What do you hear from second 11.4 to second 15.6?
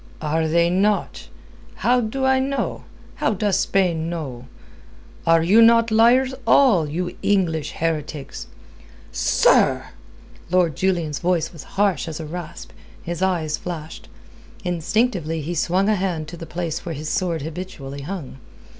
was harsh as a rasp, his eyes flashed. Instinctively he